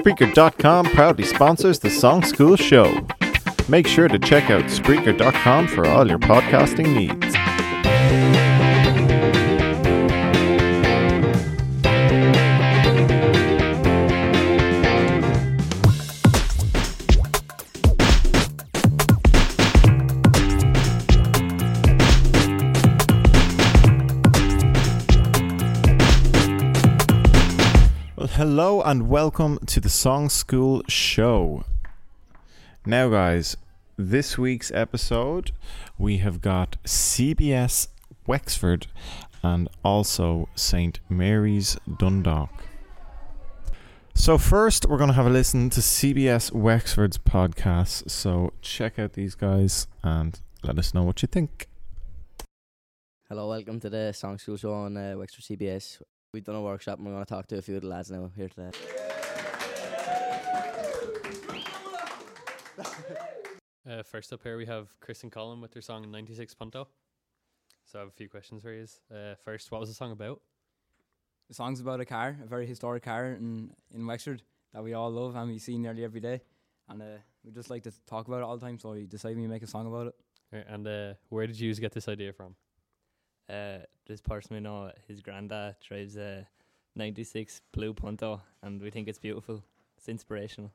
[0.00, 3.06] Spreaker.com proudly sponsors the Song School Show.
[3.68, 7.29] Make sure to check out Spreaker.com for all your podcasting needs.
[28.50, 31.62] Hello and welcome to the Song School Show.
[32.84, 33.56] Now, guys,
[33.96, 35.52] this week's episode
[35.98, 37.86] we have got CBS
[38.26, 38.88] Wexford
[39.44, 40.98] and also St.
[41.08, 42.50] Mary's Dundalk.
[44.14, 48.10] So, first, we're going to have a listen to CBS Wexford's podcast.
[48.10, 51.68] So, check out these guys and let us know what you think.
[53.28, 56.02] Hello, welcome to the Song School Show on uh, Wexford CBS.
[56.32, 58.08] We've done a workshop and we're going to talk to a few of the lads
[58.08, 58.70] now here today.
[63.88, 66.86] Uh, first up here we have Chris and Colin with their song 96 Punto.
[67.84, 68.86] So I have a few questions for you.
[69.12, 70.40] Uh, first, what was the song about?
[71.48, 74.42] The song's about a car, a very historic car in, in Wexford
[74.72, 76.42] that we all love and we see nearly every day.
[76.88, 77.06] And uh,
[77.44, 79.64] we just like to talk about it all the time, so we decided we make
[79.64, 80.14] a song about it.
[80.52, 82.54] Uh, And uh, where did you get this idea from?
[83.50, 86.46] Uh, this person we know, his granddad drives a
[86.96, 89.62] 96 Blue Punto, and we think it's beautiful.
[89.96, 90.72] It's inspirational.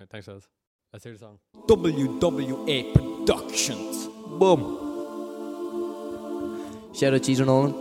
[0.00, 0.48] Uh, thanks, fellas.
[0.92, 1.38] Let's hear the song.
[1.68, 4.06] WWA Productions.
[4.38, 4.88] Boom.
[6.94, 7.72] Shout out Cheeser Nolan.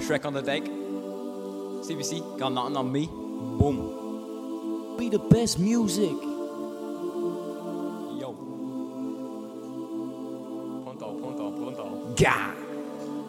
[0.00, 0.62] Shrek on the deck.
[0.62, 3.06] CBC, got nothing on me.
[3.06, 4.96] Boom.
[4.96, 6.27] Be the best music.
[12.18, 12.30] Punto.
[12.30, 12.54] Gah.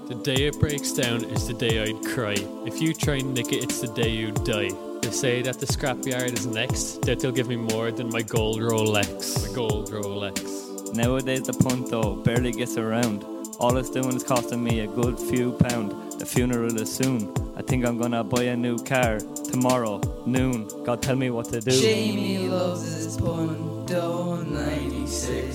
[0.07, 2.35] The day it breaks down is the day I'd cry.
[2.65, 4.71] If you try and nick it, it's the day you die.
[5.01, 8.59] They say that the scrapyard is next, that they'll give me more than my gold
[8.59, 9.47] Rolex.
[9.47, 10.93] My gold Rolex.
[10.93, 13.23] Nowadays, the Punto barely gets around.
[13.59, 16.19] All it's doing is costing me a good few pound.
[16.19, 17.31] The funeral is soon.
[17.55, 20.67] I think I'm gonna buy a new car tomorrow, noon.
[20.83, 21.71] God tell me what to do.
[21.71, 25.48] Jamie loves his Punto 96.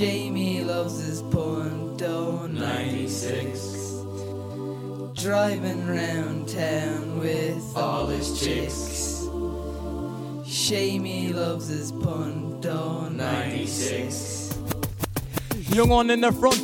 [0.00, 4.02] Jamie loves his Punto 96.
[5.12, 9.28] Driving round town with all his chicks.
[10.46, 14.58] Jamie loves his Punto 96.
[15.68, 16.62] Young one in the front,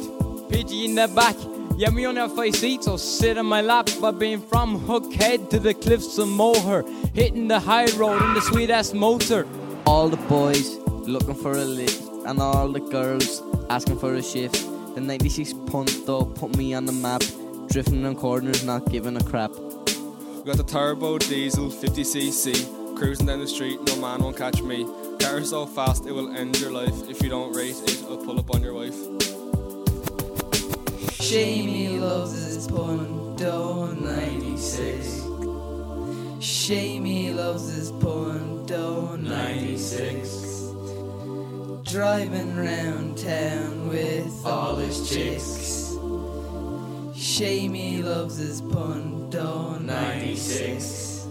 [0.49, 1.37] Pidgey in the back.
[1.77, 3.91] Yeah, we only have five seats, so sit on my lap.
[4.03, 8.41] I've been from Hookhead to the cliffs of Moher, hitting the high road in the
[8.41, 9.47] sweet ass motor.
[9.85, 14.55] All the boys looking for a lift and all the girls asking for a shift.
[14.95, 17.23] The 96 Punto put me on the map.
[17.69, 19.51] Drifting in corners, not giving a crap.
[19.51, 24.87] We got the turbo diesel 50cc, cruising down the street, no man won't catch me.
[25.21, 27.09] Car so fast it will end your life.
[27.09, 28.97] If you don't rate it, I'll pull up on your wife.
[31.21, 35.27] Jamie loves his Punto 96.
[36.39, 40.46] Jamie loves his Punto 96.
[41.89, 45.95] Driving round town with all his chicks.
[47.15, 51.29] Jamie loves his Punto 96.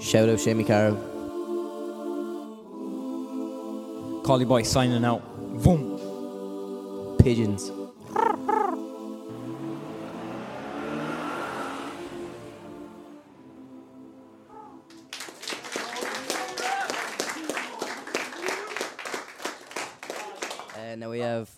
[0.00, 0.94] Shout out Shamie Caro.
[4.22, 5.20] Collie boy signing out.
[5.64, 5.98] Boom.
[7.18, 7.72] Pigeons.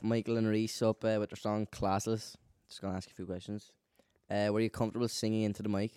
[0.05, 2.37] Michael and Reese up uh, with their song Classless.
[2.69, 3.73] Just gonna ask you a few questions.
[4.31, 5.93] Uh, were you comfortable singing into the mic?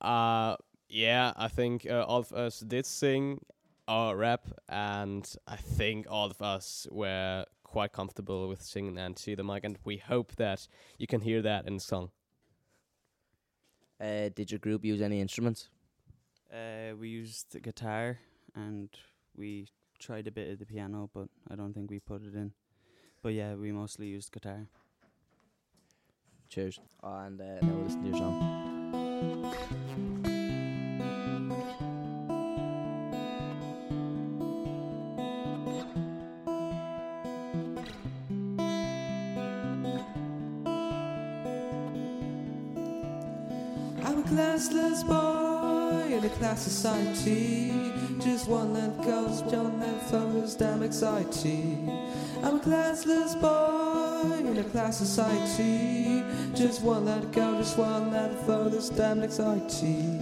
[0.00, 0.54] Uh,
[0.88, 3.44] yeah, I think uh, all of us did sing
[3.88, 9.34] our rap, and I think all of us were quite comfortable with singing and to
[9.34, 10.68] the mic, and we hope that
[10.98, 12.10] you can hear that in the song.
[14.00, 15.68] Uh, did your group use any instruments?
[16.52, 18.18] Uh, we used the guitar
[18.54, 18.88] and
[19.36, 19.66] we
[19.98, 22.52] tried a bit of the piano, but I don't think we put it in.
[23.22, 24.66] But yeah, we mostly used guitar.
[26.48, 26.80] Cheers.
[27.02, 30.14] And uh, now we'll listen to your song.
[46.38, 47.72] Class society.
[48.20, 51.90] Just one length girls, John length fellas, damn exciting.
[52.44, 56.22] I'm a classless boy in a class society.
[56.54, 58.68] Just won't let go, just it flow.
[58.68, 60.20] This damn anxiety.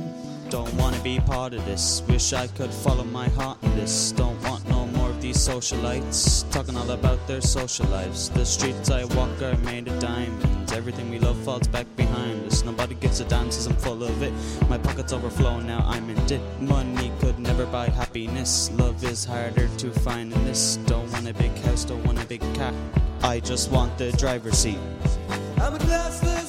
[0.49, 2.03] Don't wanna be part of this.
[2.09, 4.13] Wish I could follow my heart in this.
[4.13, 8.31] Don't want no more of these socialites talking all about their social lives.
[8.31, 10.73] The streets I walk are made of diamonds.
[10.73, 14.33] Everything we love falls back behind Nobody gives a damn since I'm full of it.
[14.69, 15.85] My pockets overflow now.
[15.87, 16.41] I'm in debt.
[16.61, 18.71] Money could never buy happiness.
[18.73, 20.77] Love is harder to find in this.
[20.87, 22.73] Don't want a big house, don't want a big car.
[23.23, 24.79] I just want the driver's seat.
[25.59, 26.46] I'm a classless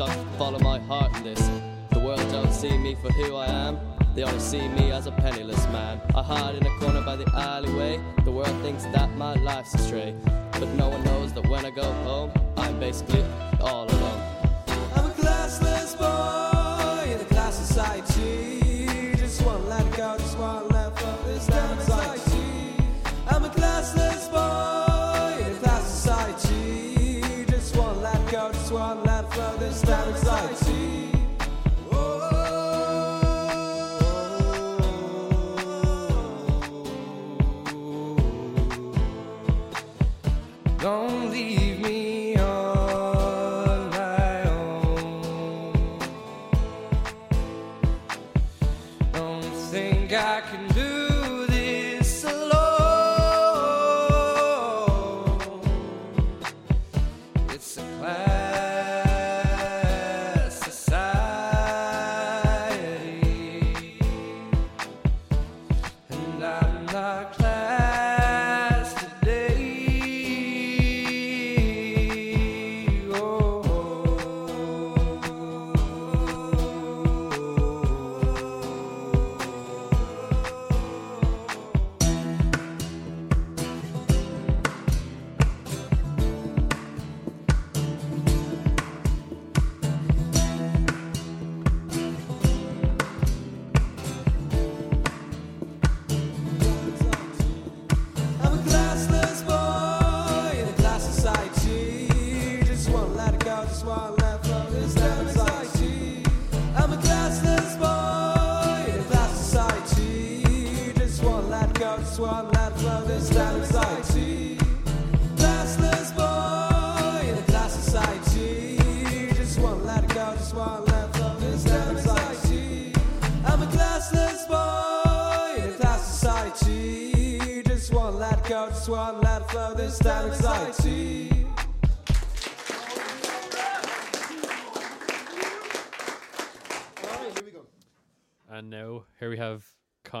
[0.00, 1.40] I follow my heart in this.
[1.90, 3.78] The world don't see me for who I am.
[4.14, 6.02] They only see me as a penniless man.
[6.14, 7.98] I hide in a corner by the alleyway.
[8.24, 10.14] The world thinks that my life's a stray.
[10.52, 13.24] But no one knows that when I go home, I'm basically
[13.60, 14.22] all alone.
[14.94, 16.45] I'm a classless boy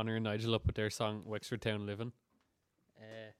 [0.06, 2.12] Connor and Nigel up with their song Wexford Town Living.
[2.96, 3.32] Uh,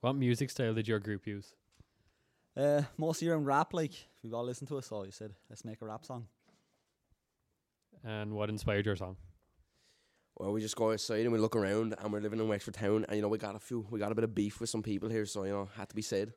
[0.00, 1.52] What music style did your group use?
[2.56, 3.90] uh, mostly around rap, like
[4.22, 6.28] we've all listened to us, so you said let's make a rap song.
[8.04, 9.16] And what inspired your song?
[10.38, 13.04] Well, we just go outside and we look around, and we're living in Wexford Town,
[13.08, 14.84] and you know we got a few, we got a bit of beef with some
[14.84, 16.32] people here, so you know had to be said.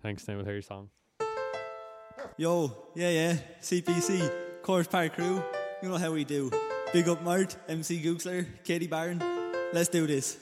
[0.00, 0.90] Thanks, now we'll hear your song.
[2.36, 5.42] Yo, yeah, yeah, CPC, Corish Park Crew,
[5.82, 6.52] you know how we do.
[6.92, 9.22] Big up Mart, MC Gooksler, Katie Barron.
[9.72, 10.38] Let's do this.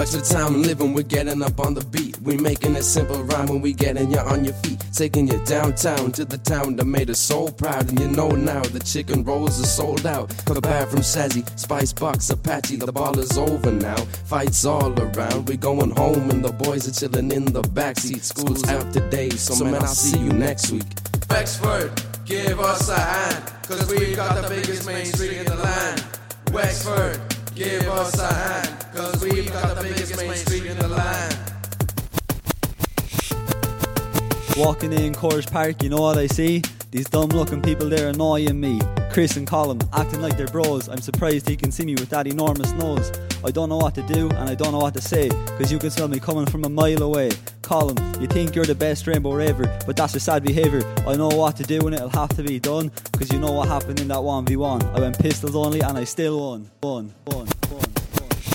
[0.00, 2.18] Wexford Town living, we're getting up on the beat.
[2.22, 4.82] We making a simple rhyme when we getting you on your feet.
[4.94, 7.86] Taking you downtown to the town that made us so proud.
[7.90, 10.30] And you know now the chicken rolls are sold out.
[10.46, 13.96] Kebab from Sazzy, Spice Box, Apache, the ball is over now.
[14.24, 18.22] Fights all around, we going home and the boys are chilling in the backseat.
[18.22, 20.86] School's out today, so man, I'll see you next week.
[21.28, 21.92] Wexford,
[22.24, 26.02] give us a hand, cause we got the biggest main street in the land.
[26.54, 27.20] Wexford,
[27.54, 31.36] give us a hand, cause we've got the biggest main street in the land.
[34.56, 36.62] Walking in Corish Park, you know what I see?
[36.92, 38.80] These dumb looking people, they're annoying me.
[39.12, 40.88] Chris and Colin acting like they're bros.
[40.88, 43.12] I'm surprised he can see me with that enormous nose.
[43.44, 45.78] I don't know what to do and I don't know what to say, cause you
[45.78, 47.30] can smell me coming from a mile away.
[47.62, 50.82] Colin, you think you're the best rainbow raver, but that's just sad behaviour.
[51.06, 53.68] I know what to do and it'll have to be done, cause you know what
[53.68, 54.92] happened in that 1v1.
[54.92, 56.70] I went pistols only and I still won.
[56.82, 57.84] Won, won, won.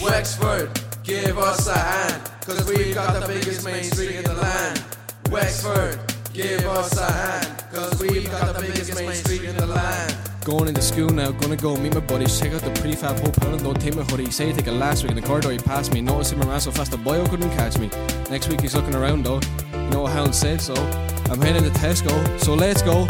[0.04, 4.84] Wexford, give us a hand, cause we've got the biggest main street in the land.
[5.32, 10.16] Wexford, give us a hand, Cause we've got the biggest main street in the land.
[10.44, 12.38] Going into school now, gonna go meet my buddies.
[12.40, 14.30] Check out the pretty fab hotel and don't take my hoodie.
[14.30, 16.02] Say take it last week in the corridor, he passed me.
[16.02, 17.90] Noticed him around so fast the boy couldn't catch me.
[18.30, 19.40] Next week he's looking around though.
[19.74, 20.76] You know what Hound said so.
[21.30, 23.08] I'm heading to Tesco, so let's go.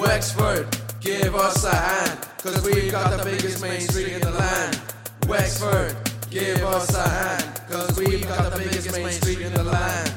[0.00, 0.66] Wexford,
[1.00, 2.18] give us a hand.
[2.38, 4.80] Cause we've got the biggest main street in the land.
[5.28, 5.96] Wexford,
[6.30, 7.60] give us a hand.
[7.70, 10.11] Cause we've got the biggest main street in the land.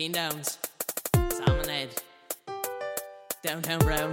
[0.00, 0.56] Keen Downs,
[1.12, 2.02] Sam and Ed,
[3.42, 4.10] Downtown Brown,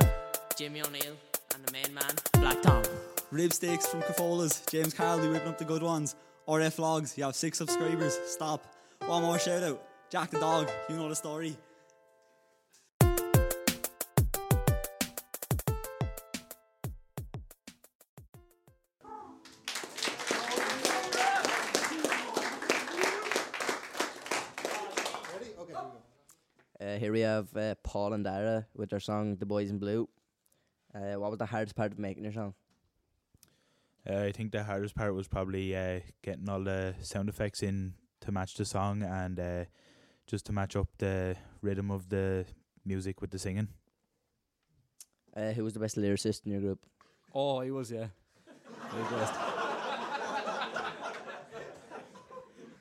[0.58, 1.16] Jimmy O'Neill,
[1.56, 2.84] and the main man, Black Tom.
[3.32, 4.66] Rib steaks from Cafolla's.
[4.70, 6.18] James Carley whipping up the good ones.
[6.46, 8.20] RF Logs, you have six subscribers.
[8.26, 8.66] Stop.
[9.06, 9.82] One more shout out.
[10.10, 11.56] Jack the dog, you know the story.
[26.98, 30.10] Here we have uh, Paul and Dara with their song "The Boys in Blue."
[30.94, 32.54] Uh, what was the hardest part of making your song?
[34.10, 37.94] Uh, I think the hardest part was probably uh, getting all the sound effects in
[38.22, 39.66] to match the song and uh,
[40.26, 42.46] just to match up the rhythm of the
[42.86, 43.68] music with the singing.
[45.36, 46.80] Uh, who was the best lyricist in your group?
[47.34, 48.08] Oh, he was, yeah.
[48.92, 49.34] He was best.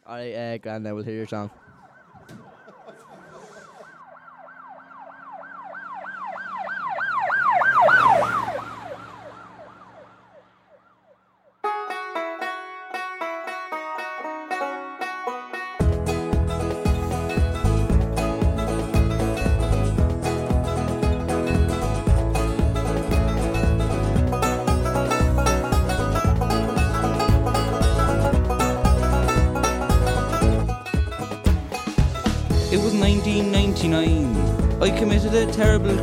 [0.07, 0.85] All right, uh, Grand.
[0.85, 1.51] Now we'll hear your song.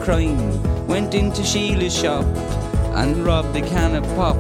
[0.04, 0.86] Crime.
[0.86, 2.26] Went into Sheila's shop
[2.96, 4.36] and robbed a can of pop.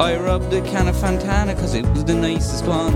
[0.00, 2.94] I robbed a can of Fantana because it was the nicest one.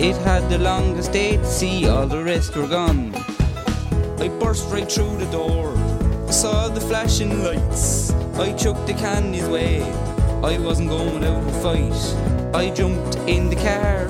[0.00, 3.12] It had the longest day to see, all the rest were gone.
[4.20, 5.74] I burst right through the door,
[6.30, 8.12] saw the flashing lights.
[8.38, 9.82] I chucked the can his way.
[10.44, 12.54] I wasn't going out to fight.
[12.54, 14.06] I jumped in the car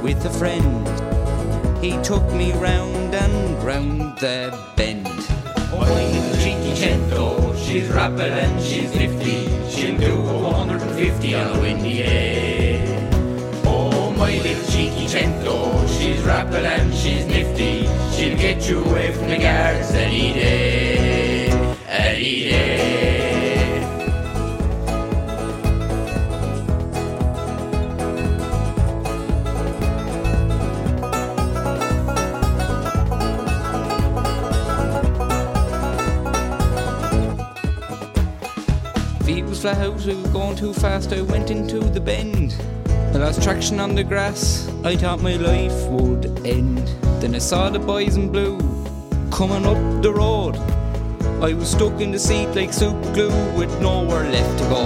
[0.00, 0.86] with a friend.
[1.82, 5.37] He took me round and round the bend.
[5.70, 9.48] Little Cinquecento, she's rapid and she's nifty.
[9.68, 13.10] She'll do a 150 on a windy day.
[13.66, 17.86] Oh, my little Cinquecento, she's rapid and she's nifty.
[18.16, 21.50] She'll get you away from the guards any day,
[21.86, 22.57] any day.
[39.60, 42.54] Flat out, going too fast, I went into the bend.
[43.12, 46.86] I lost traction on the grass, I thought my life would end.
[47.20, 48.56] Then I saw the boys in blue
[49.32, 50.54] coming up the road.
[51.42, 54.84] I was stuck in the seat like super glue with nowhere left to go.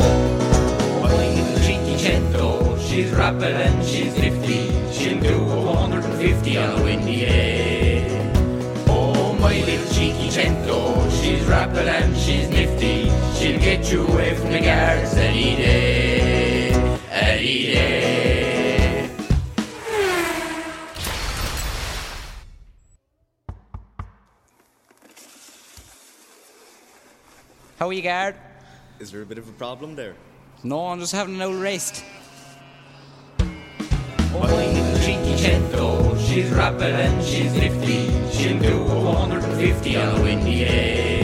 [1.02, 4.70] My little Cinquecento, she's rapid and she's nifty.
[4.90, 8.32] She'll do a 150 on a windy day.
[8.88, 13.01] Oh, my little Cinquecento, she's rapid and she's nifty.
[13.42, 16.70] She'll get you away from the guards any day,
[17.10, 19.10] any day.
[27.80, 28.36] How are you, guard?
[29.00, 30.14] Is there a bit of a problem there?
[30.62, 32.04] No, I'm just having an old rest.
[33.40, 33.46] My
[34.38, 38.06] little Cinquecento, she's rapid and she's nifty.
[38.30, 41.21] She'll do a 150 on a windy day.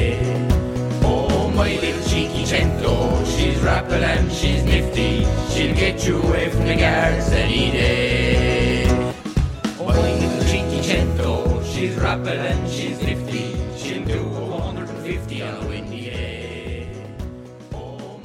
[1.69, 5.27] My little Cinquecento, she's rapid and she's nifty.
[5.51, 8.87] She'll get you away from the guards any day.
[9.79, 13.55] My little Cinquecento, she's rapid and she's nifty.
[13.77, 16.91] She'll do a 150 on a windy day.
[17.75, 18.19] Oh,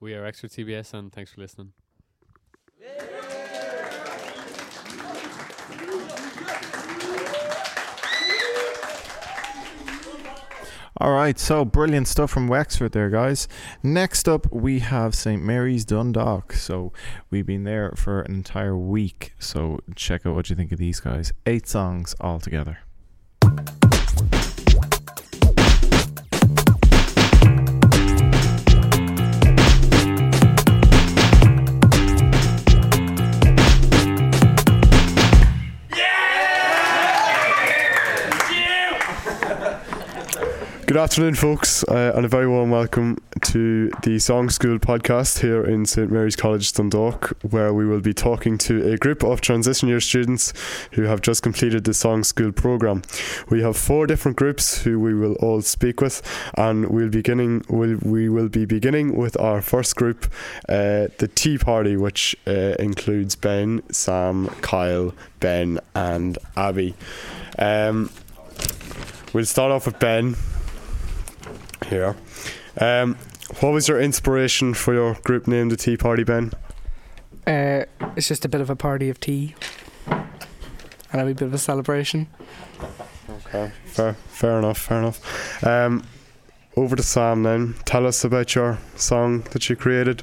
[0.00, 1.74] We are Extra TBS, and thanks for listening.
[11.00, 13.46] All right, so brilliant stuff from Wexford there, guys.
[13.84, 15.40] Next up, we have St.
[15.40, 16.52] Mary's Dundalk.
[16.54, 16.92] So
[17.30, 19.32] we've been there for an entire week.
[19.38, 21.32] So check out what you think of these guys.
[21.46, 22.40] Eight songs all
[40.88, 45.62] Good afternoon, folks, uh, and a very warm welcome to the Song School podcast here
[45.62, 49.90] in St Mary's College, Dundalk, where we will be talking to a group of transition
[49.90, 50.54] year students
[50.92, 53.02] who have just completed the Song School program.
[53.50, 56.22] We have four different groups who we will all speak with,
[56.56, 60.24] and we'll beginning we'll, we will be beginning with our first group,
[60.70, 66.94] uh, the Tea Party, which uh, includes Ben, Sam, Kyle, Ben, and Abby.
[67.58, 68.08] Um,
[69.34, 70.34] we'll start off with Ben
[71.88, 72.16] here.
[72.80, 73.16] Um,
[73.60, 76.52] what was your inspiration for your group name, the Tea Party, Ben?
[77.46, 77.84] Uh,
[78.16, 79.54] it's just a bit of a party of tea
[80.06, 82.28] and a wee bit of a celebration.
[83.46, 85.64] Okay, fair, fair enough, fair enough.
[85.64, 86.04] Um,
[86.76, 87.74] over to Sam then.
[87.84, 90.22] Tell us about your song that you created.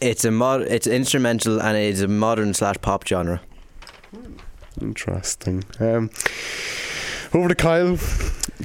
[0.00, 0.62] It's a mod.
[0.62, 3.40] It's instrumental and it's a modern slash pop genre.
[4.80, 5.64] Interesting.
[5.80, 6.10] Um,
[7.34, 7.98] over to Kyle.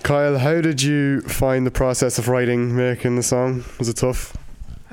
[0.03, 3.63] Kyle, how did you find the process of writing, making the song?
[3.79, 4.35] Was it tough?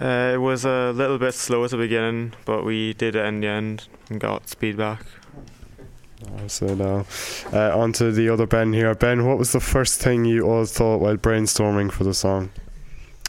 [0.01, 3.41] Uh, it was a little bit slow at the beginning, but we did it in
[3.41, 5.05] the end and got speed back.
[6.47, 7.07] So now,
[7.53, 8.95] uh, on to the other Ben here.
[8.95, 12.51] Ben, what was the first thing you all thought while brainstorming for the song?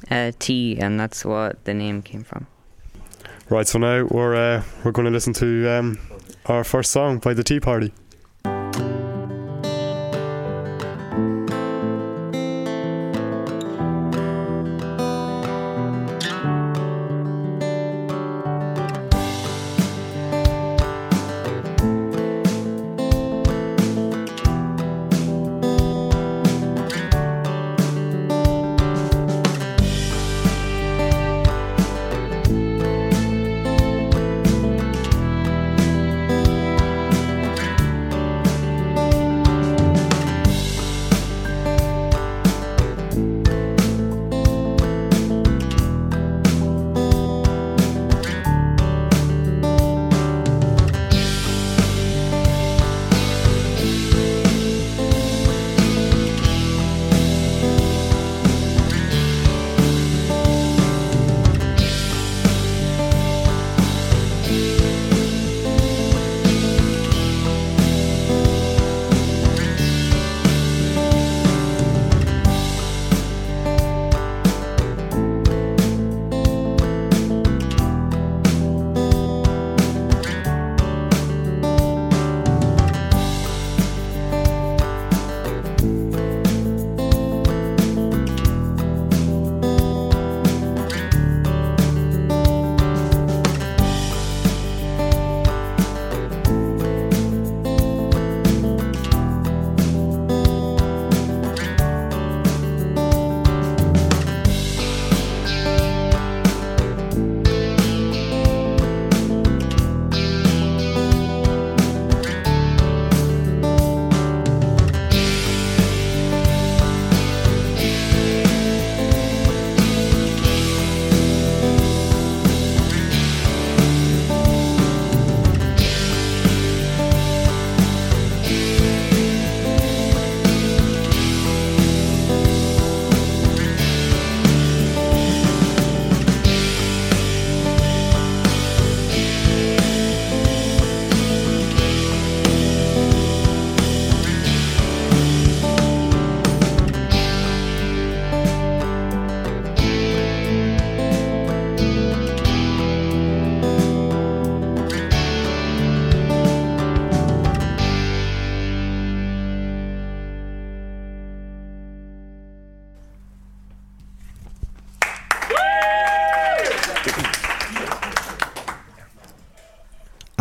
[0.09, 2.47] Uh, tea, and that's what the name came from.
[3.49, 5.99] Right, so now we're uh, we're going to listen to um,
[6.45, 7.93] our first song by the Tea Party.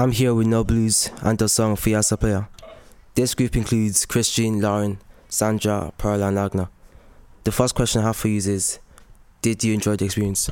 [0.00, 2.48] I'm here with No Blues and the song Fiesta Player.
[3.16, 6.70] This group includes Christian, Lauren, Sandra, Pearl, and Agna.
[7.44, 8.78] The first question I have for you is
[9.42, 10.48] Did you enjoy the experience?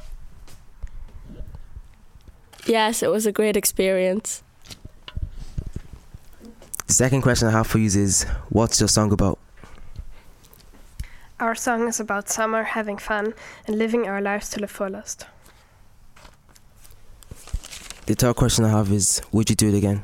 [2.66, 4.42] Yes, it was a great experience.
[6.86, 9.38] The second question I have for you is What's your song about?
[11.40, 13.32] Our song is about summer, having fun,
[13.66, 15.24] and living our lives to the fullest.
[18.08, 20.02] The third question I have is Would you do it again?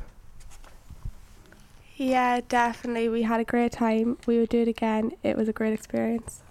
[1.96, 3.08] Yeah, definitely.
[3.08, 4.18] We had a great time.
[4.26, 5.12] We would do it again.
[5.22, 6.42] It was a great experience.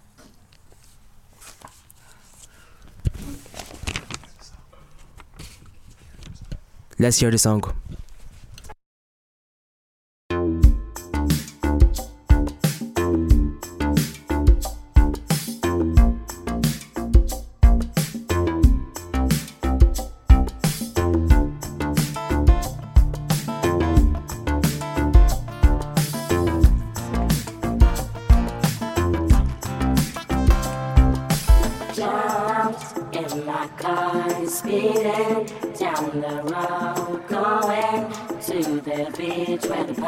[6.98, 7.62] Let's hear the song.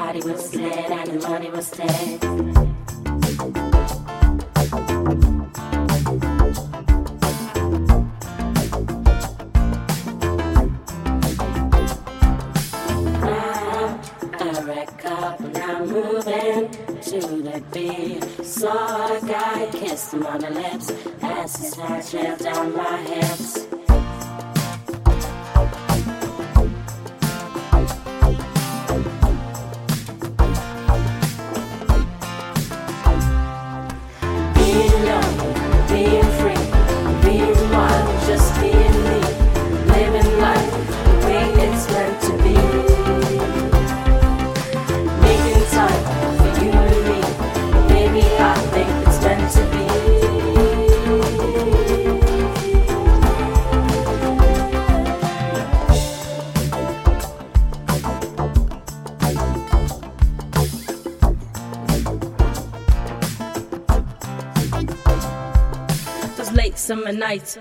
[0.05, 2.23] Party was lit and the money was dead.
[14.37, 14.89] A red
[15.39, 16.69] and I'm moving
[17.01, 18.45] to the beat.
[18.45, 20.91] Saw a guy kiss him on the lips
[21.23, 23.64] as his hair trailed down my hips.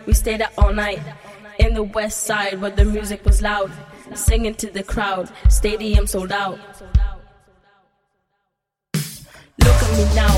[0.07, 1.01] We stayed out all night
[1.59, 3.71] in the west side where the music was loud,
[4.15, 6.59] singing to the crowd, stadium sold out.
[8.95, 10.35] Look at me now,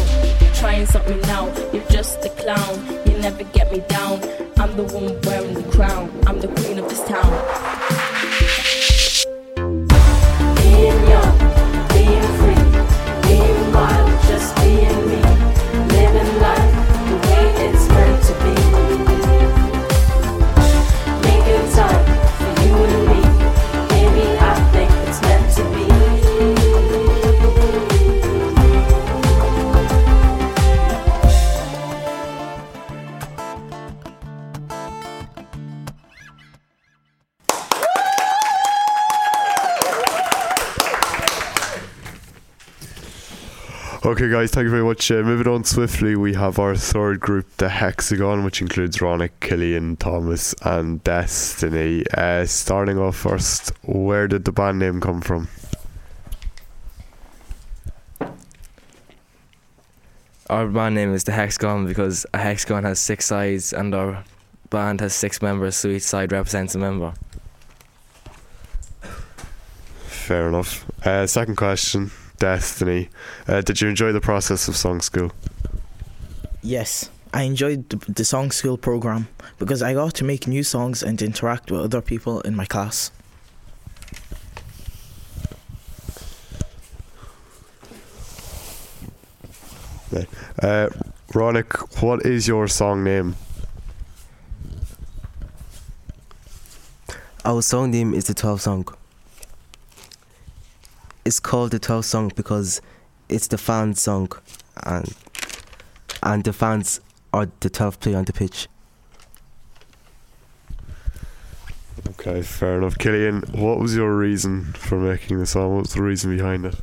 [0.54, 1.46] trying something now.
[1.72, 4.20] You're just a clown, you never get me down.
[4.58, 7.32] I'm the one wearing the crown, I'm the queen of this town.
[44.16, 45.10] Okay, guys, thank you very much.
[45.10, 49.96] Uh, moving on swiftly, we have our third group, the Hexagon, which includes Ronick, Killian,
[49.96, 52.02] Thomas, and Destiny.
[52.14, 55.48] Uh, starting off first, where did the band name come from?
[60.48, 64.24] Our band name is the Hexagon because a hexagon has six sides and our
[64.70, 67.12] band has six members, so each side represents a member.
[70.06, 70.86] Fair enough.
[71.06, 73.08] Uh, second question, Destiny.
[73.48, 75.32] Uh, did you enjoy the process of song school?
[76.62, 81.02] Yes, I enjoyed the, the song school program because I got to make new songs
[81.02, 83.10] and interact with other people in my class.
[90.12, 90.26] Okay.
[90.62, 90.88] Uh,
[91.32, 93.36] Ronick, what is your song name?
[97.44, 98.88] Our song name is the 12 song.
[101.26, 102.80] It's called the 12 song because
[103.28, 104.30] it's the fans' song
[104.84, 105.12] and
[106.22, 107.00] and the fans
[107.32, 108.68] are the 12th player on the pitch.
[112.10, 112.96] Okay, fair enough.
[112.98, 115.78] Killian, what was your reason for making the song?
[115.78, 116.76] What's the reason behind it?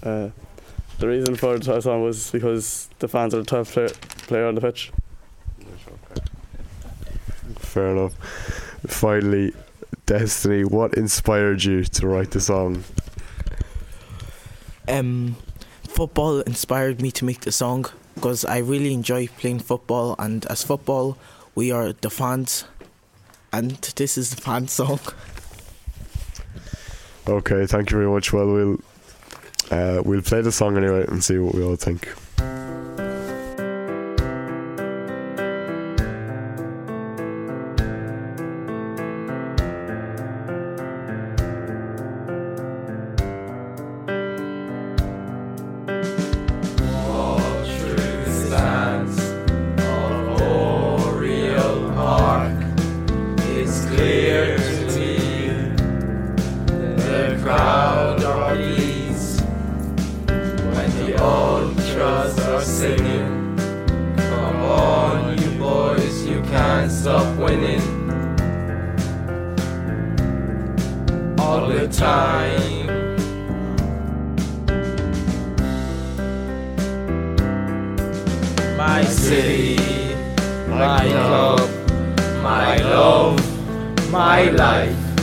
[0.00, 0.28] Uh,
[1.00, 3.88] the reason for the song was because the fans are the top player,
[4.28, 4.92] player on the pitch.
[7.58, 8.14] Fair enough.
[8.86, 9.52] Finally,
[10.06, 12.84] Destiny, what inspired you to write the song?
[14.88, 15.36] Um,
[15.88, 20.62] football inspired me to make the song because I really enjoy playing football, and as
[20.62, 21.16] football,
[21.54, 22.64] we are the fans,
[23.52, 25.00] and this is the fan song.
[27.26, 28.32] Okay, thank you very much.
[28.32, 28.80] Well, we'll
[29.70, 32.12] uh, we'll play the song anyway and see what we all think.
[66.84, 67.80] Can't winning.
[71.40, 72.86] All the time.
[78.76, 79.76] My city,
[80.68, 81.04] my
[82.42, 83.40] my love,
[84.10, 85.16] my life.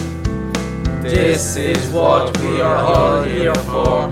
[1.04, 4.08] This is what we are all here for,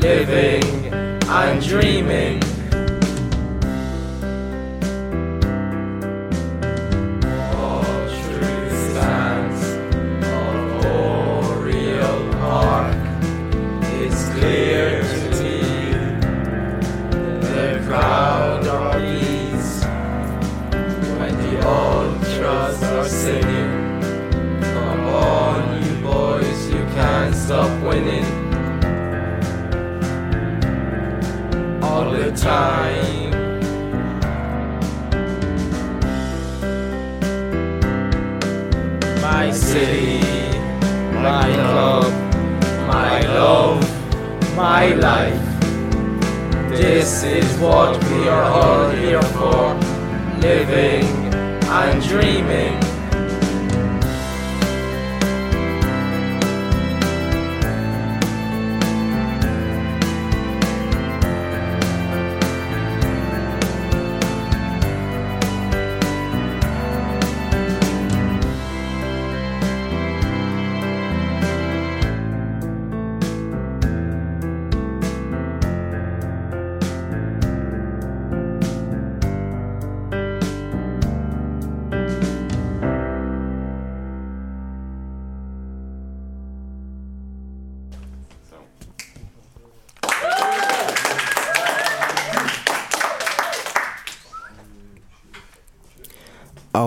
[0.00, 0.64] living
[1.28, 2.47] and dreaming.
[47.20, 49.74] This is what we are all here for,
[50.38, 51.04] living
[51.66, 52.87] and dreaming.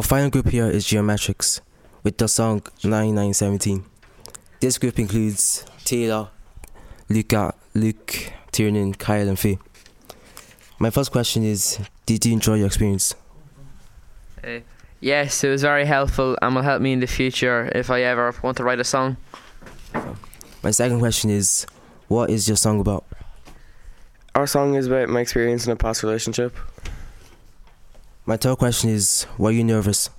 [0.02, 1.62] Our final group here is Geometrics
[2.02, 3.86] with the song 9917.
[4.60, 6.30] This group includes Taylor,
[7.08, 9.60] Luca, Luke, Tiernan, Kyle, and Faye.
[10.80, 13.14] My first question is Did you enjoy your experience?
[14.44, 14.62] Uh,
[15.02, 18.34] yes, it was very helpful and will help me in the future if I ever
[18.42, 19.18] want to write a song.
[20.64, 21.68] My second question is
[22.08, 23.06] What is your song about?
[24.34, 26.58] Our song is about my experience in a past relationship.
[28.26, 30.10] My third question is Were you nervous?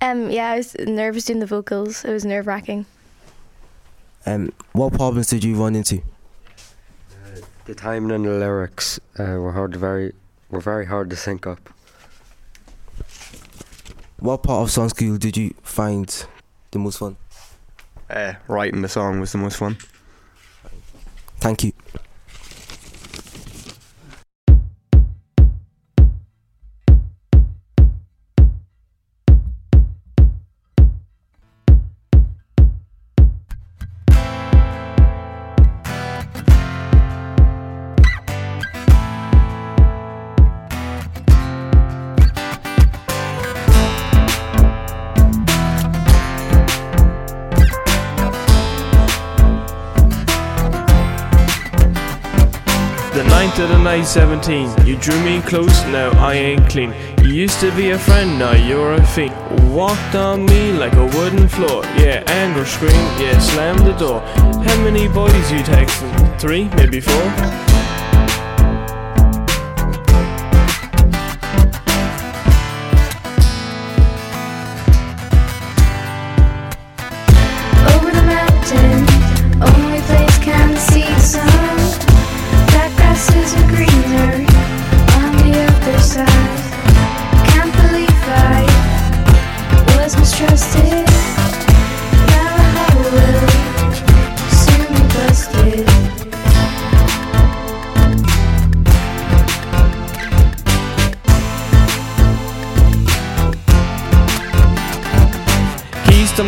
[0.00, 2.04] Um, yeah, I was nervous doing the vocals.
[2.04, 2.86] It was nerve wracking.
[4.26, 6.02] Um, what problems did you run into?
[7.66, 10.12] The timing and the lyrics uh, were hard to very
[10.50, 11.70] were very hard to sync up.
[14.18, 16.26] What part of song school did you find
[16.70, 17.16] the most fun?
[18.10, 19.76] Uh, writing the song was the most fun.
[21.38, 21.72] Thank you.
[54.14, 56.94] Seventeen, You drew me close, now I ain't clean.
[57.24, 59.34] You used to be a friend, now you're a fiend.
[59.74, 61.82] Walked on me like a wooden floor.
[61.98, 64.20] Yeah, anger scream, yeah, slam the door.
[64.20, 66.40] How many boys you texting?
[66.40, 67.63] Three, maybe four?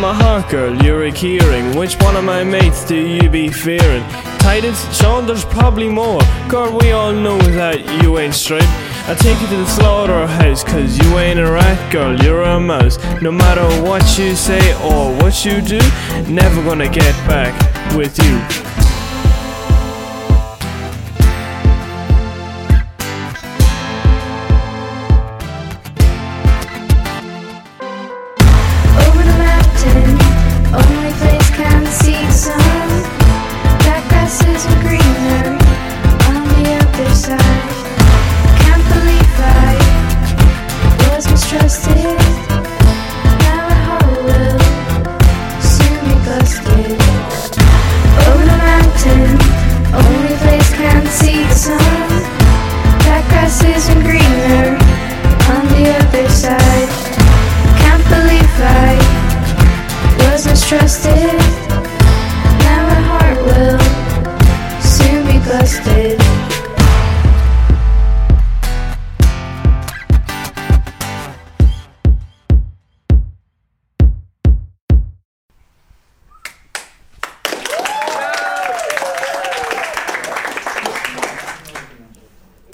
[0.01, 1.75] My heart, girl, you're a keyring.
[1.75, 4.07] Which one of my mates do you be fearing?
[4.39, 6.21] Tightest shoulders, probably more.
[6.49, 8.69] Girl, we all know that you ain't straight.
[9.09, 12.99] I take you to the slaughterhouse, cause you ain't a rat, girl, you're a mouse.
[13.23, 15.81] No matter what you say or what you do,
[16.29, 17.55] never gonna get back
[17.97, 18.66] with you.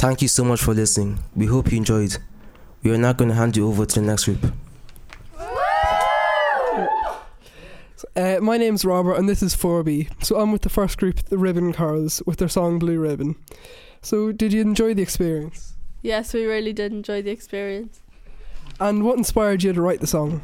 [0.03, 1.21] Thank you so much for listening.
[1.37, 2.17] We hope you enjoyed.
[2.83, 4.53] We are now going to hand you over to the next group.
[8.17, 10.25] Uh, my name's Robert, and this is 4B.
[10.25, 13.37] So I'm with the first group, the Ribbon Curls, with their song Blue Ribbon.
[14.01, 15.75] So, did you enjoy the experience?
[16.03, 18.01] Yes, we really did enjoy the experience.
[18.81, 20.43] And what inspired you to write the song?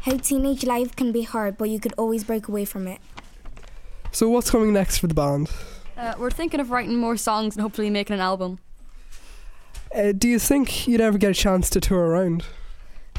[0.00, 3.02] How teenage life can be hard, but you could always break away from it.
[4.12, 5.50] So, what's coming next for the band?
[5.96, 8.58] Uh, we're thinking of writing more songs and hopefully making an album.
[9.94, 12.44] Uh, do you think you'd ever get a chance to tour around?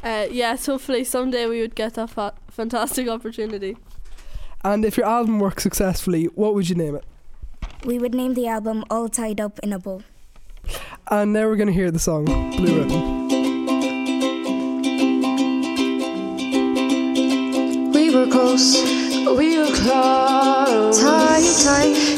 [0.03, 3.77] Uh, yes, hopefully someday we would get that fa- fantastic opportunity.
[4.63, 7.03] And if your album works successfully, what would you name it?
[7.85, 10.01] We would name the album All Tied Up in a Bow.
[11.09, 13.23] And now we're going to hear the song Blue Ribbon.
[17.91, 18.81] We were close,
[19.37, 21.01] we were close.
[21.01, 22.12] Tight, tight,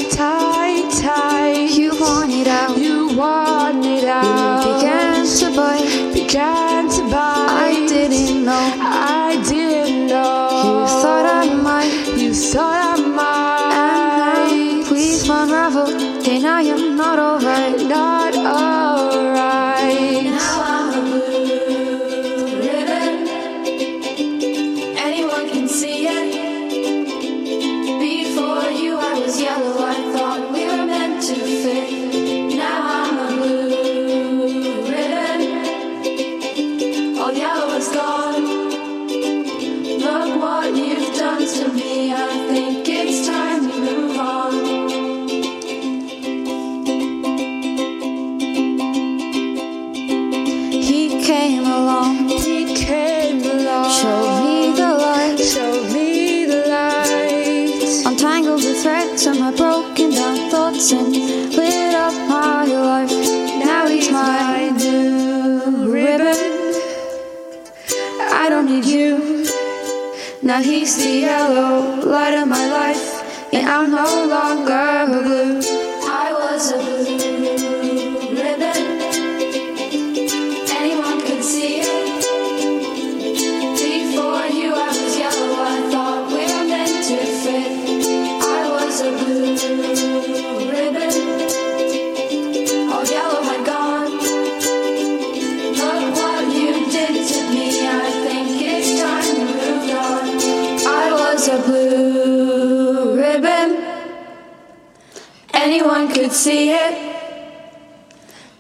[105.75, 106.95] Anyone could see it.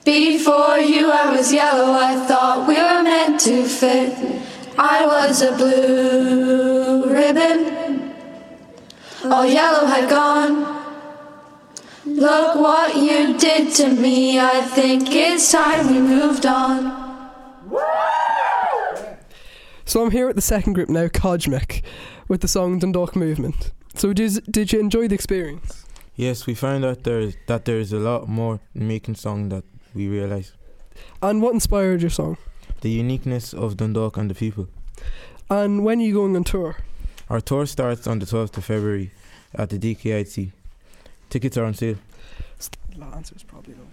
[0.03, 1.93] Before you, I was yellow.
[1.93, 4.13] I thought we were meant to fit.
[4.77, 8.13] I was a blue ribbon.
[9.23, 10.65] All yellow had gone.
[12.05, 14.37] Look what you did to me.
[14.37, 17.31] I think it's time we moved on.
[19.85, 21.81] So I'm here at the second group now, Cosmic,
[22.27, 23.71] with the song Dundalk Movement.
[23.93, 25.84] So did, did you enjoy the experience?
[26.15, 30.53] Yes, we found out there that there's a lot more making song that we realise.
[31.21, 32.37] And what inspired your song?
[32.81, 34.69] The uniqueness of Dundalk and the people.
[35.49, 36.77] And when are you going on tour?
[37.29, 39.11] Our tour starts on the 12th of February
[39.53, 40.51] at the DKIC.
[41.29, 41.97] Tickets are on sale.
[42.97, 43.87] The answer is probably love.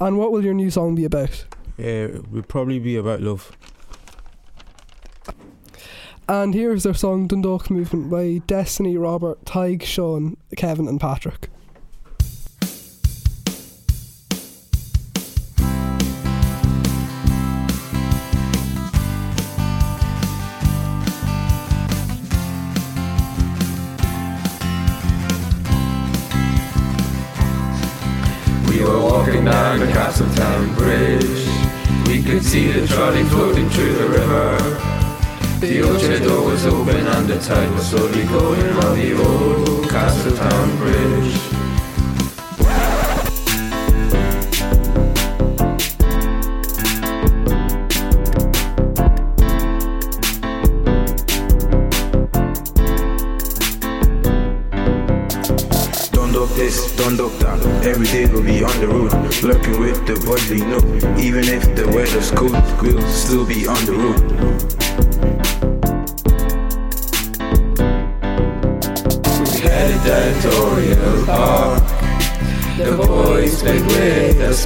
[0.00, 1.44] And what will your new song be about?
[1.78, 3.52] Uh, will probably be about love.
[6.28, 11.48] And here's their song Dundalk Movement by Destiny, Robert, Tig, Sean, Kevin, and Patrick.
[28.68, 31.46] We were walking down the Castletown Bridge.
[32.08, 34.95] We could see the trolley floating through the river.
[35.58, 40.76] The shed door was open and the tide was slowly going on the old Castletown
[40.76, 41.40] Bridge.
[56.54, 57.60] This, don't look that.
[57.84, 60.80] Every day we'll be on the road, lurking with the boys we know.
[61.18, 64.85] Even if the weather's cold, we'll still be on the road.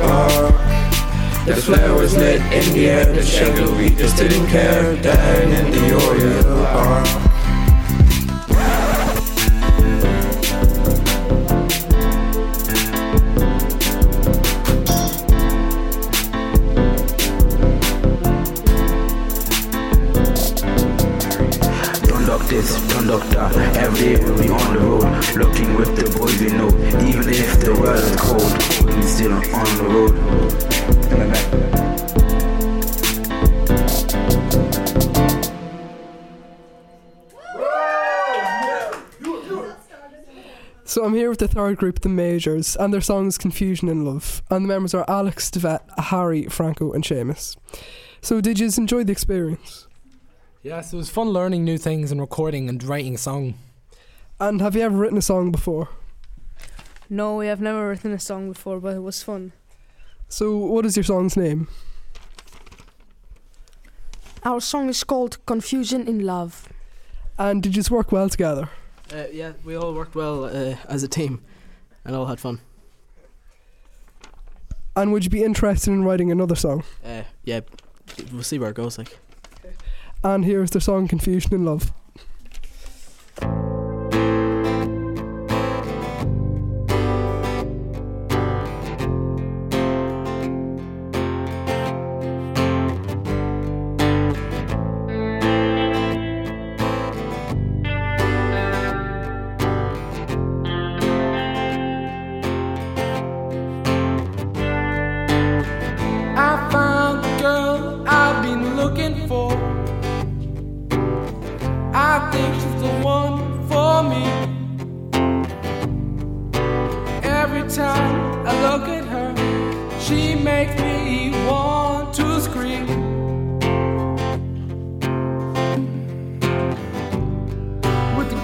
[0.00, 0.54] Spark.
[1.46, 4.96] The flowers lit in the air, the we just didn't care.
[5.02, 7.29] Down in the Oriel Park.
[41.60, 44.42] Third group, the Majors, and their song is Confusion in Love.
[44.48, 47.54] And the members are Alex, Devet, Harry, Franco, and Seamus.
[48.22, 49.86] So did you enjoy the experience?
[50.62, 53.58] Yes, it was fun learning new things and recording and writing a song.
[54.40, 55.90] And have you ever written a song before?
[57.10, 59.52] No, we have never written a song before, but it was fun.
[60.30, 61.68] So what is your song's name?
[64.46, 66.70] Our song is called Confusion in Love.
[67.38, 68.70] And did you work well together?
[69.12, 71.42] Uh, yeah, we all worked well uh, as a team
[72.04, 72.60] and all had fun.
[74.96, 76.82] And would you be interested in writing another song?
[77.04, 77.60] Uh, yeah,
[78.32, 78.98] we'll see where it goes.
[78.98, 79.18] Like,
[80.24, 81.92] And here's the song Confusion in Love.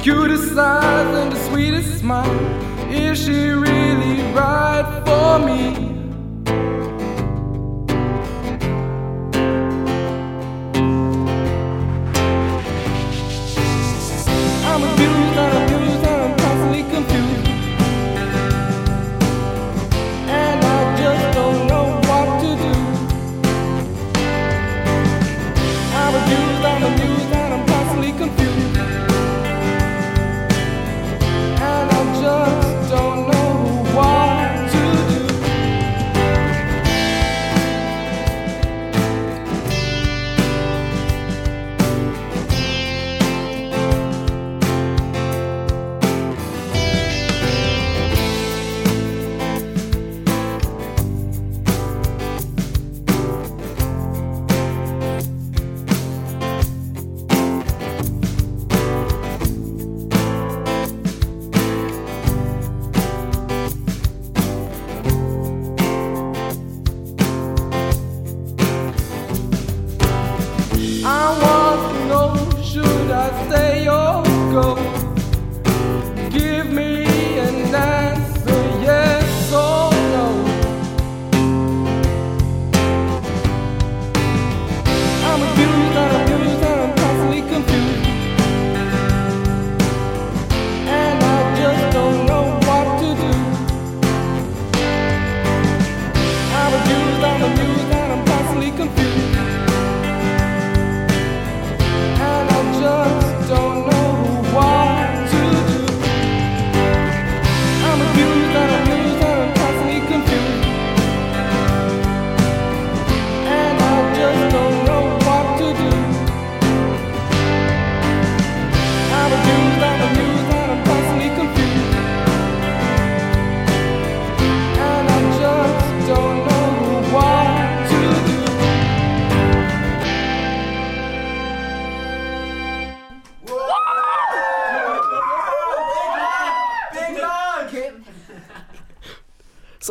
[0.06, 2.30] Cutest eyes and the sweetest smile,
[2.88, 5.95] is she really right for me?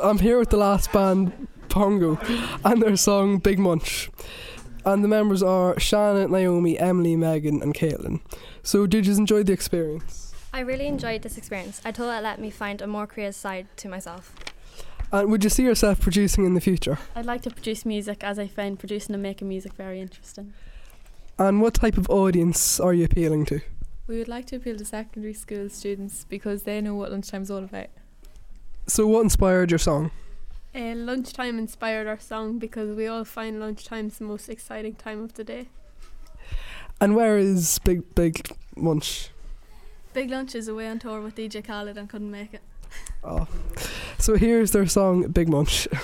[0.05, 2.19] I'm here with the last band, Pongo,
[2.63, 4.11] and their song Big Munch.
[4.85, 8.21] And the members are Shannon, Naomi, Emily, Megan, and Caitlin.
[8.61, 10.31] So did you enjoy the experience?
[10.53, 11.81] I really enjoyed this experience.
[11.83, 14.35] I thought it let me find a more creative side to myself.
[15.11, 16.99] And would you see yourself producing in the future?
[17.15, 20.53] I'd like to produce music as I find producing and making music very interesting.
[21.39, 23.59] And what type of audience are you appealing to?
[24.05, 27.63] We would like to appeal to secondary school students because they know what lunchtime's all
[27.63, 27.87] about.
[28.87, 30.11] So what inspired your song?
[30.73, 35.33] Uh, lunchtime inspired our song because we all find lunchtime's the most exciting time of
[35.33, 35.69] the day.
[37.01, 39.29] And where is Big Big Munch?
[40.13, 42.61] Big Lunch is away on tour with DJ Khaled and couldn't make it.
[43.23, 43.47] Oh.
[44.17, 45.87] So here's their song Big Munch.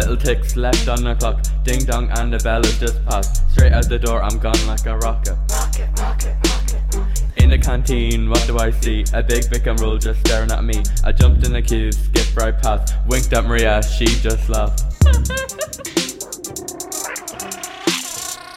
[0.00, 1.44] little ticks left on the clock.
[1.64, 3.50] Ding dong, and the bell has just passed.
[3.52, 5.36] Straight out the door, I'm gone like a rocket.
[5.50, 7.22] Rocket, rocket, rocket.
[7.36, 9.04] In the canteen, what do I see?
[9.12, 10.82] A big Vic and roll just staring at me.
[11.04, 14.84] I jumped in the queue, skipped right past, winked at Maria, she just laughed.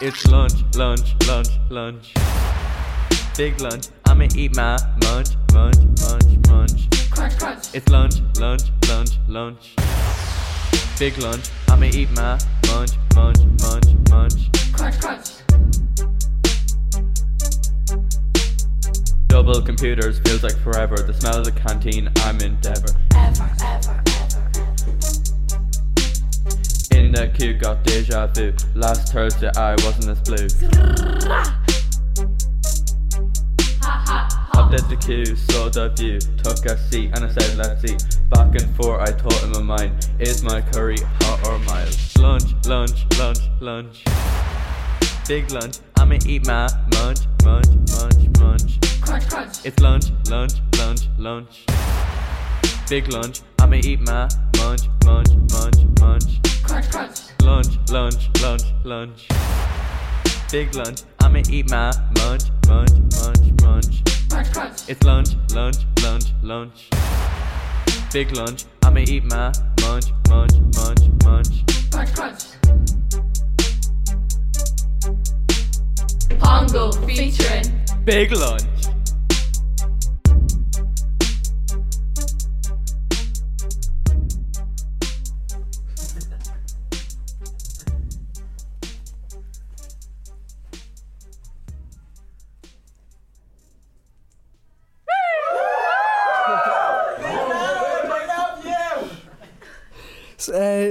[0.02, 2.14] It's lunch, lunch, lunch, lunch.
[3.38, 7.10] Big lunch, I'ma eat my munch, munch, munch, munch.
[7.10, 7.74] Crunch, crunch.
[7.74, 9.76] It's lunch, lunch, lunch, lunch.
[11.00, 14.50] Big lunch, I'ma eat my munch, munch, munch, munch.
[14.72, 15.32] Crunch, crunch.
[19.28, 20.96] Double computers feels like forever.
[20.96, 22.96] The smell of the canteen, I'm endeavor.
[23.16, 24.44] Ever, ever, ever.
[26.92, 28.54] In the queue, got deja vu.
[28.76, 30.48] Last Thursday, I wasn't as blue.
[34.74, 38.04] Hopped the queue, saw the view, took a seat, and I said, let's eat.
[38.32, 41.96] Back and forth, I thought in my mind, is my curry hot or mild?
[42.18, 44.04] Lunch, lunch, lunch, lunch.
[45.28, 48.80] Big lunch, I'ma eat my munch, munch, munch, munch.
[49.02, 49.64] Crunch, crunch.
[49.64, 51.66] It's lunch, lunch, lunch, lunch.
[52.90, 56.64] Big lunch, I'ma eat my munch, munch, munch, munch.
[56.64, 57.20] Crunch, crunch.
[57.44, 59.28] Lunch, lunch, lunch, lunch.
[60.52, 64.23] Big lunch, I'ma eat my munch, munch, munch, munch.
[64.34, 64.90] Crunch, crunch.
[64.90, 66.90] It's lunch, lunch, lunch, lunch.
[68.12, 71.64] Big lunch, I'ma eat my munch, munch, munch, munch.
[71.92, 72.44] Crunch, crunch.
[76.40, 77.72] Pongo featuring
[78.06, 78.73] Big lunch.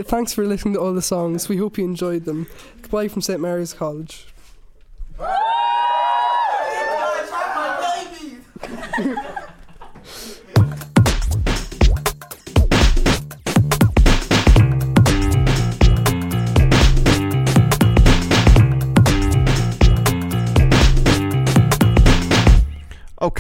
[0.02, 1.48] Thanks for listening to all the songs.
[1.48, 2.46] We hope you enjoyed them.
[2.82, 4.31] Goodbye from St Mary's College.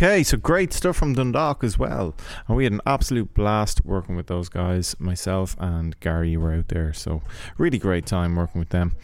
[0.02, 2.16] Okay, so great stuff from Dundalk as well.
[2.48, 4.96] And we had an absolute blast working with those guys.
[4.98, 7.22] Myself and Gary were out there, so
[7.56, 8.96] really great time working with them.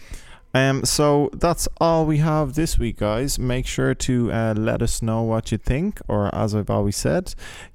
[0.53, 3.39] Um, so that's all we have this week, guys.
[3.39, 7.33] Make sure to uh, let us know what you think, or as I've always said,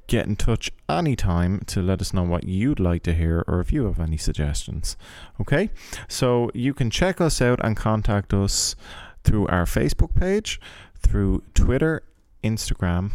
[0.08, 3.72] get in touch anytime to let us know what you'd like to hear, or if
[3.72, 4.98] you have any suggestions.
[5.40, 5.70] Okay,
[6.10, 8.76] so you can check us out and contact us
[9.24, 10.60] through our Facebook page,
[11.00, 12.04] through Twitter,
[12.44, 13.12] Instagram,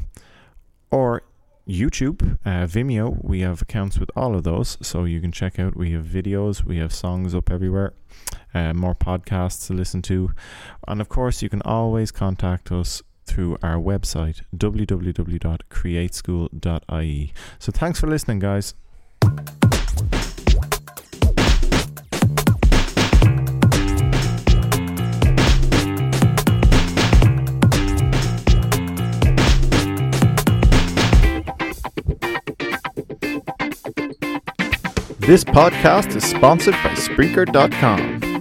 [0.90, 1.22] or
[1.68, 3.22] YouTube, uh, Vimeo.
[3.22, 5.76] We have accounts with all of those, so you can check out.
[5.76, 7.92] We have videos, we have songs up everywhere,
[8.54, 10.30] uh, more podcasts to listen to,
[10.86, 17.32] and of course, you can always contact us through our website www.createschool.ie.
[17.58, 18.74] So, thanks for listening, guys.
[35.28, 38.37] This podcast is sponsored by Spreaker.com.